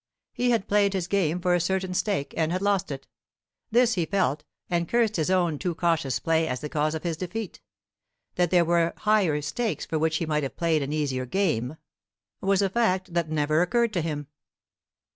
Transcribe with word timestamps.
He 0.33 0.49
had 0.49 0.67
played 0.67 0.93
his 0.93 1.05
game 1.05 1.39
for 1.39 1.53
a 1.53 1.59
certain 1.59 1.93
stake, 1.93 2.33
and 2.35 2.51
had 2.51 2.63
lost 2.63 2.89
it. 2.89 3.05
This 3.69 3.93
he 3.93 4.07
felt, 4.07 4.43
and 4.67 4.89
cursed 4.89 5.17
his 5.17 5.29
own 5.29 5.59
too 5.59 5.75
cautious 5.75 6.19
play 6.19 6.47
as 6.47 6.59
the 6.59 6.69
cause 6.69 6.95
of 6.95 7.03
his 7.03 7.15
defeat. 7.17 7.61
That 8.33 8.49
there 8.49 8.65
were 8.65 8.95
higher 8.97 9.39
stakes 9.43 9.85
for 9.85 9.99
which 9.99 10.17
he 10.17 10.25
might 10.25 10.41
have 10.41 10.57
played 10.57 10.81
an 10.81 10.91
easier 10.91 11.27
game, 11.27 11.77
was 12.41 12.63
a 12.63 12.69
fact 12.71 13.13
that 13.13 13.29
never 13.29 13.61
occurred 13.61 13.93
to 13.93 14.01
him. 14.01 14.25